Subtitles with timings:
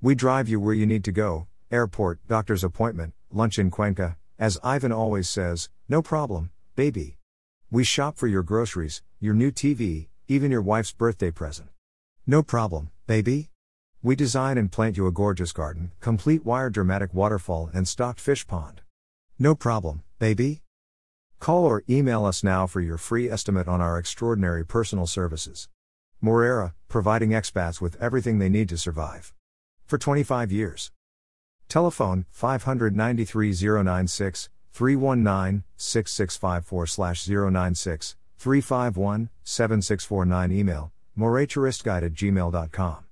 [0.00, 4.16] We drive you where you need to go airport, doctor's appointment, lunch in Cuenca.
[4.38, 7.18] As Ivan always says, no problem, baby.
[7.68, 11.70] We shop for your groceries, your new TV, even your wife's birthday present.
[12.28, 13.50] No problem, baby.
[14.00, 18.46] We design and plant you a gorgeous garden, complete wire dramatic waterfall, and stocked fish
[18.46, 18.82] pond.
[19.36, 20.62] No problem, baby.
[21.40, 25.68] Call or email us now for your free estimate on our extraordinary personal services.
[26.20, 29.34] Moreira, providing expats with everything they need to survive.
[29.88, 30.92] For 25 years.
[31.70, 43.07] Telephone 593 096 319 6654 096 351 7649 Email moreturistguide at gmail.com.